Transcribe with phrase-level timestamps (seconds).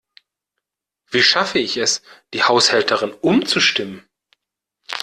[1.11, 2.01] Wie schaffe ich es,
[2.33, 4.03] die Haushälterin umzustimmen?